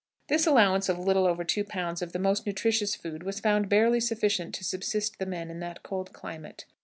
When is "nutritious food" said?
2.47-3.21